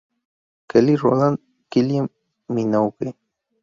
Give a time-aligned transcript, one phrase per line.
[0.67, 1.37] Kelly Rowland,
[1.69, 2.07] Kylie
[2.49, 3.13] Minogue.